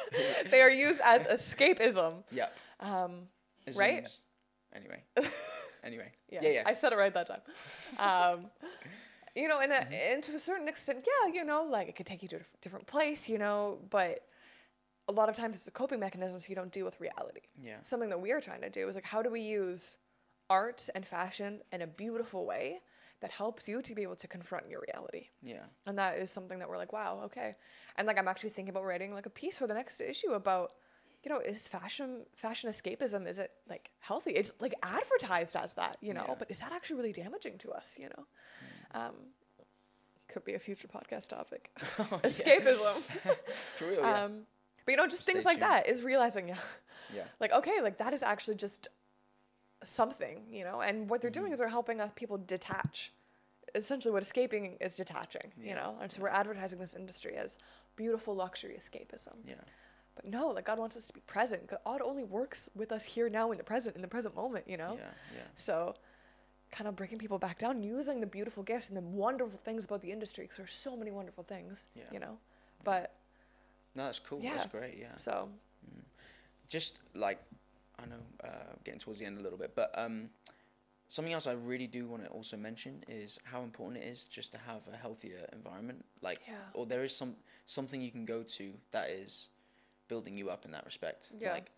[0.50, 2.24] they are used as escapism.
[2.30, 2.48] yeah.
[2.80, 3.28] Um,
[3.76, 4.08] Right?
[4.74, 5.02] Anyway.
[5.82, 6.12] Anyway.
[6.28, 6.62] yeah, Yeah, yeah.
[6.66, 7.40] I said it right that time.
[7.98, 8.50] Um,
[9.34, 12.04] you know, and, a, and to a certain extent, yeah, you know, like it could
[12.04, 14.26] take you to a different place, you know, but
[15.08, 17.40] a lot of times it's a coping mechanism so you don't deal with reality.
[17.62, 17.76] yeah.
[17.82, 19.96] something that we are trying to do is like how do we use
[20.50, 22.80] art and fashion in a beautiful way
[23.20, 25.26] that helps you to be able to confront your reality.
[25.42, 25.64] Yeah.
[25.86, 27.54] and that is something that we're like wow okay.
[27.96, 30.72] And like i'm actually thinking about writing like a piece for the next issue about
[31.22, 34.30] you know is fashion fashion escapism is it like healthy?
[34.32, 36.34] It's like advertised as that you know Yeah.
[36.38, 38.24] but is that actually really damaging to us you know?
[39.00, 39.14] Um
[40.28, 41.70] could be a future podcast topic.
[41.98, 42.94] Oh, escapism.
[43.76, 44.24] For real, yeah.
[44.24, 44.32] um
[44.86, 46.58] but you know just Stay things like that is realizing yeah
[47.14, 47.24] yeah.
[47.40, 48.88] like okay like that is actually just
[49.84, 51.40] something you know and what they're Mm-hmm.
[51.40, 53.12] doing is they're helping us people detach
[53.74, 57.56] essentially what escaping is detaching you know and so we're advertising this industry as
[57.96, 59.54] beautiful luxury escapism Yeah.
[60.16, 63.28] but no like god wants us to be present god only works with us here
[63.30, 65.10] now in the present in the present moment you know Yeah.
[65.36, 65.42] Yeah.
[65.56, 65.94] so
[66.72, 70.02] kind of breaking people back down using the beautiful gifts and the wonderful things about
[70.02, 72.04] the industry because there's so many wonderful things Yeah.
[72.12, 72.38] you know
[72.84, 73.14] but
[73.94, 74.40] No, that's cool.
[74.42, 74.54] Yeah.
[74.56, 74.96] That's great.
[74.98, 75.16] Yeah.
[75.16, 75.48] so
[76.68, 77.38] just like
[78.02, 78.48] I know, uh,
[78.84, 80.30] getting towards the end a little bit, but um,
[81.08, 84.52] something else I really do want to also mention is how important it is just
[84.52, 86.04] to have a healthier environment.
[86.22, 86.54] Like, Yeah.
[86.74, 87.36] or there is some
[87.66, 89.48] something you can go to that is
[90.08, 91.30] building you up in that respect.
[91.38, 91.52] Yeah.
[91.52, 91.70] Like,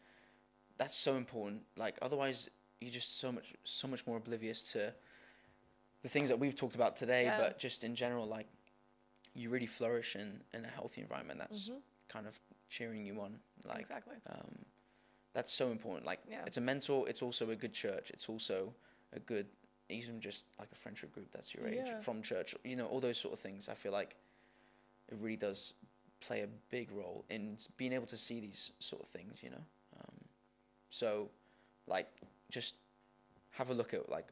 [0.78, 1.62] that's so important.
[1.76, 2.48] Like, otherwise
[2.80, 4.94] you're just so much so much more oblivious to
[6.02, 7.38] the things that we've talked about today, Yeah.
[7.38, 8.48] but just in general, like,
[9.35, 11.82] you really flourish in in a healthy environment that's Mhm.
[12.08, 13.40] kind of cheering you on.
[13.64, 14.64] Like, exactly um,
[15.33, 16.07] that's so important.
[16.07, 16.45] Like Yeah.
[16.47, 17.09] it's a mentor.
[17.09, 18.11] It's also a good church.
[18.11, 18.75] It's also
[19.12, 19.47] a good,
[19.88, 22.01] even just like a friendship group that's your age Yeah.
[22.01, 22.55] from church.
[22.64, 23.68] You know, all those sort of things.
[23.68, 24.16] I feel like
[25.09, 25.75] it really does
[26.21, 29.42] play a big role in being able to see these sort of things.
[29.42, 29.64] You know,
[29.99, 30.25] um,
[30.90, 31.31] so
[31.87, 32.09] like
[32.51, 32.75] just
[33.51, 34.29] have a look at like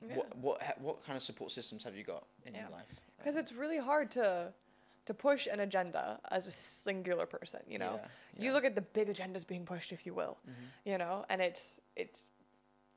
[0.00, 0.16] Yeah.
[0.16, 3.00] what what what kind of support systems have you got in your life?
[3.18, 4.52] because Um, it's really hard to
[5.06, 8.00] to push an agenda as a singular person you know?
[8.00, 10.52] Yeah, you look at the big agendas being pushed if you will Mhm.
[10.84, 11.24] you know?
[11.28, 12.28] And it's it's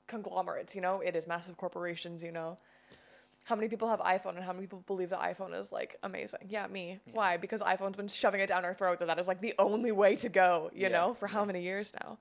[0.08, 1.02] conglomerates you know?
[1.02, 2.58] It is massive corporations you know?
[3.46, 6.41] How many people have iphone and how many people believe the iphone is like amazing?
[6.48, 7.00] Yeah me.
[7.06, 7.13] Yeah.
[7.13, 7.38] why?
[7.38, 10.15] Because iphone's been shoving it down our throat that that is like the only way
[10.18, 11.46] to go you Yeah, know for how yeah.
[11.46, 12.18] many years now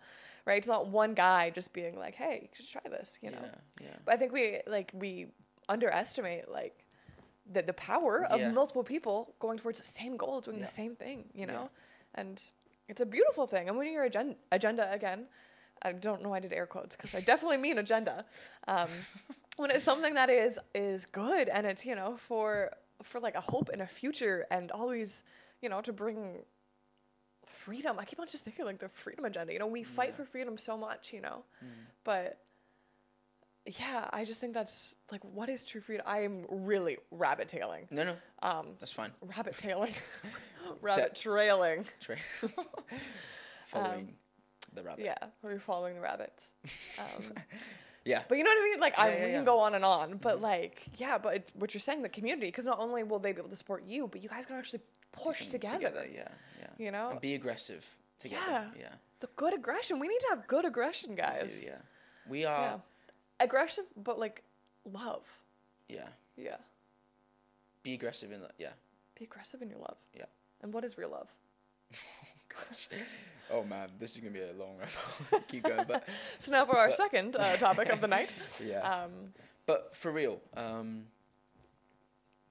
[0.47, 0.59] right?
[0.59, 3.39] It's not one guy just being like hey you should try this you know?
[3.43, 3.97] Yeah, yeah.
[4.05, 5.29] but I think we like we
[5.69, 6.84] underestimate like
[7.53, 8.51] the the power of Yeah.
[8.51, 10.65] multiple people going towards the same goal, doing Yeah.
[10.67, 11.53] the same thing, you Yeah.
[11.53, 11.71] know,
[12.15, 12.51] and
[12.89, 13.69] it's a beautiful thing.
[13.69, 15.29] And when your agenda agenda again,
[15.83, 18.25] I don't know why I did air quotes because I definitely mean agenda.
[18.69, 18.89] Um,
[19.57, 22.71] when it's something that is is good and it's you know for
[23.03, 25.23] for like a hope and a future and always
[25.61, 26.45] you know to bring
[27.47, 27.99] freedom.
[27.99, 29.53] I keep on just thinking like the freedom agenda.
[29.53, 30.17] You know, we fight Yeah.
[30.17, 31.87] for freedom so much, you know, Mm.
[32.05, 32.44] but
[33.67, 36.05] yeah, I just think that's like what is true freedom.
[36.07, 37.87] I am really rabbit tailing.
[37.91, 39.11] No, no, Um, that's fine.
[39.37, 39.95] rabbit tailing,
[40.83, 41.85] rabbit trailing.
[42.01, 42.17] Tra-
[43.67, 44.15] Following
[44.75, 45.05] the rabbit.
[45.05, 46.43] Yeah, we're following the rabbits.
[46.99, 47.33] Um,
[48.05, 48.23] Yeah.
[48.29, 48.81] but you know what I mean?
[48.81, 49.37] Like, I Yeah, yeah, we yeah.
[49.39, 52.49] can go on and on, but like, yeah, but it, what you're saying, the community,
[52.49, 54.83] because not only will they be able to support you, but you guys can actually
[55.13, 56.07] push Something together.
[56.13, 56.29] Yeah,
[56.61, 56.67] yeah.
[56.77, 57.11] You know?
[57.13, 57.83] And be aggressive
[58.19, 58.43] together.
[58.51, 58.65] Yeah.
[58.79, 58.89] Yeah.
[59.21, 59.99] The good aggression.
[60.01, 61.51] We need to have good aggression, We guys.
[61.61, 61.79] do, yeah.
[62.29, 62.83] We are.
[63.41, 64.43] Aggressive, but like
[64.91, 65.25] love.
[65.89, 66.09] Yeah.
[66.37, 66.57] Yeah.
[67.83, 68.53] Be aggressive in that.
[68.59, 68.71] Yeah.
[69.19, 69.97] Be aggressive in your love.
[70.17, 70.25] Yeah.
[70.63, 71.29] And what is real love?
[72.49, 72.89] Gosh.
[73.51, 75.43] Oh man, this is gonna be a long one.
[75.49, 78.31] Keep going, but So now for our But- second uh, topic of the night.
[78.65, 78.81] yeah.
[78.81, 79.33] Um,
[79.67, 81.07] but for real, um,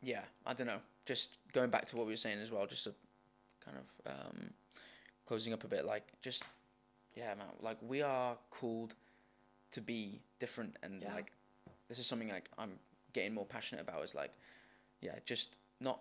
[0.02, 0.80] yeah, I don't know.
[1.06, 2.94] Just going back to what we were saying as well, just a
[3.64, 4.50] kind of um,
[5.26, 6.44] closing up a bit, like just
[7.16, 8.96] yeah, man, like we are called
[9.74, 11.14] to be different, and Yeah.
[11.14, 11.32] like
[11.90, 12.80] this is something like I'm
[13.14, 14.04] getting more passionate about.
[14.04, 14.32] Is like
[15.02, 16.00] yeah, just not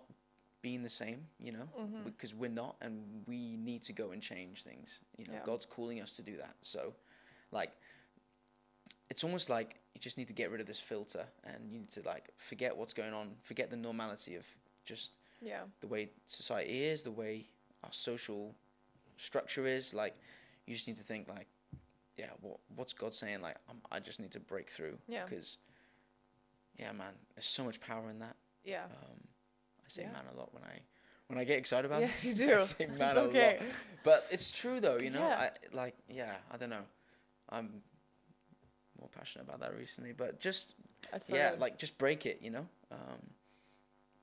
[0.61, 2.03] being the same, you know, Mm-hmm.
[2.05, 5.01] because we're not, and we need to go and change things.
[5.17, 5.43] You know, Yeah.
[5.45, 6.55] God's calling us to do that.
[6.61, 6.93] So,
[7.51, 7.71] like,
[9.09, 11.89] it's almost like you just need to get rid of this filter, and you need
[11.91, 14.45] to like forget what's going on, forget the normality of
[14.85, 15.63] just Yeah.
[15.81, 17.45] the way society is, the way
[17.83, 18.55] our social
[19.17, 19.93] structure is.
[19.93, 20.15] Like,
[20.65, 21.47] you just need to think like,
[22.17, 23.41] yeah, what what's God saying?
[23.41, 23.55] Like,
[23.91, 24.97] i I just need to break through.
[25.07, 25.23] Yeah.
[25.25, 25.57] Because,
[26.77, 28.35] yeah, man, there's so much power in that.
[28.63, 28.83] Yeah.
[28.85, 29.19] Um,
[29.79, 30.11] I say Yeah.
[30.11, 30.79] man a lot when I
[31.27, 32.27] when I get excited about Yes, it.
[32.27, 32.53] you do.
[32.55, 33.57] I say man It's a okay.
[33.59, 33.67] lot.
[34.03, 35.27] But it's true though, you know.
[35.27, 35.39] Yeah.
[35.39, 36.85] I like yeah, I don't know.
[37.49, 37.81] I'm
[38.99, 40.75] more passionate about that recently, but just
[41.29, 41.59] yeah, good.
[41.59, 42.67] like just break it, you know.
[42.91, 43.19] Um,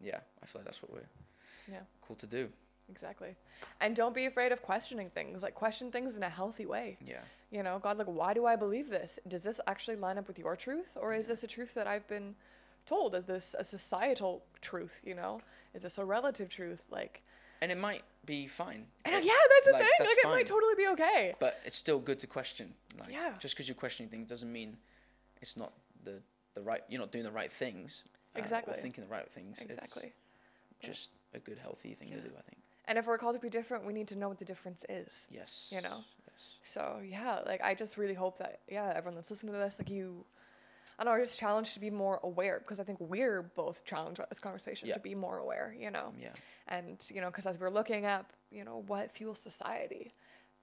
[0.00, 1.08] yeah, I feel like that's what we're
[1.70, 1.80] Yeah.
[2.00, 2.48] called to do.
[2.90, 3.34] Exactly.
[3.80, 5.42] And don't be afraid of questioning things.
[5.42, 6.98] Like question things in a healthy way.
[7.06, 9.18] Yeah, You know, God, like, why do I believe this?
[9.28, 12.06] Does this actually line up with your truth, or is this a truth that I've
[12.08, 12.34] been
[12.86, 13.14] told?
[13.14, 15.00] Is this a societal truth?
[15.04, 15.40] You know,
[15.74, 16.82] is this a relative truth?
[16.90, 17.22] Like,
[17.62, 18.86] and it might be fine.
[19.04, 19.90] and It- yeah, that's the like, thing.
[19.98, 21.34] that's like, it might totally be okay.
[21.38, 22.74] but it's still good to question.
[22.98, 23.34] Like, Yeah.
[23.38, 24.76] just because you're questioning things doesn't mean
[25.40, 25.72] it's not
[26.04, 26.22] the
[26.54, 26.82] the right.
[26.88, 28.04] You're not doing the right things.
[28.34, 28.74] uh, Exactly.
[28.74, 29.60] or thinking the right things.
[29.60, 30.12] It's Exactly.
[30.80, 32.32] just a good, healthy thing to do.
[32.36, 32.58] I think.
[32.90, 35.28] And if we're called to be different, we need to know what the difference is.
[35.30, 35.70] Yes.
[35.72, 35.98] You know?
[36.26, 36.56] Yes.
[36.62, 39.88] So yeah, like I just really hope that yeah, everyone that's listening to this, like
[39.88, 40.24] you,
[40.98, 44.18] I know, are just challenged to be more aware because I think we're both challenged
[44.18, 44.94] by this conversation Yeah.
[44.94, 45.72] to be more aware.
[45.78, 46.12] You know.
[46.20, 46.30] Yeah.
[46.66, 50.12] and you know because as we're looking at you know what fuels society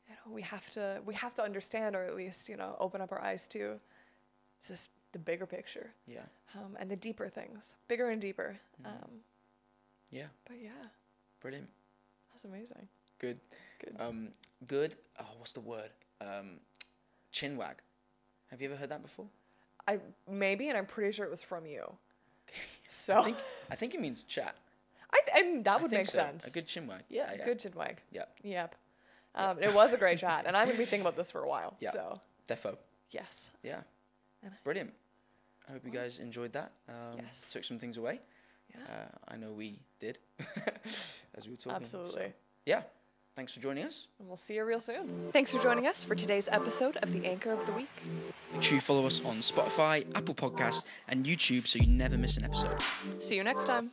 [0.09, 2.99] you know we have to we have to understand or at least you know open
[3.01, 3.79] up our eyes to
[4.67, 6.25] just the bigger picture Yeah.
[6.55, 9.21] um, and the deeper things bigger and deeper um,
[10.11, 10.27] Yeah.
[10.45, 10.89] but yeah
[11.39, 11.69] Brilliant.
[12.37, 12.87] That's amazing
[13.19, 13.39] Good.
[13.79, 14.29] good Um,
[14.67, 14.95] good.
[15.19, 15.89] Oh, what's the word?
[16.21, 16.59] Um,
[17.33, 17.77] chinwag.
[18.51, 19.25] Have you ever heard that before?
[19.89, 19.97] i
[20.29, 21.83] maybe and i'm pretty sure it was from you
[22.49, 22.51] I
[22.89, 23.37] so think
[23.71, 24.55] I think it means chat.
[25.13, 26.17] I, th- and that I would make so.
[26.19, 27.01] sense A good chinwag.
[27.09, 27.31] Yeah.
[27.37, 27.45] Yeah.
[27.45, 28.25] good chinwag Yeah.
[28.43, 28.75] yep
[29.35, 31.47] um, it was a great chat and i'm gonna be thinking about this for a
[31.47, 31.91] while Yeah.
[31.91, 32.19] so
[32.49, 32.77] Defo.
[33.11, 33.81] yes Yeah.
[34.63, 34.93] Brilliant.
[35.67, 36.71] I hope you guys enjoyed that.
[36.87, 37.49] Um, Yes.
[37.51, 38.21] Took some things away.
[38.73, 40.19] Yeah Uh, I know we did
[41.35, 41.85] as we were talking.
[41.85, 42.33] so, absolutely
[42.65, 42.81] yeah.
[43.35, 44.07] Thanks for joining us.
[44.17, 45.29] And we'll see you real soon.
[45.31, 47.87] Thanks for joining us for today's episode of The Anchor of the Week.
[48.51, 52.37] Make sure you follow us on Spotify, Apple Podcasts, and YouTube so you never miss
[52.37, 52.81] an episode.
[53.19, 53.91] See you next time.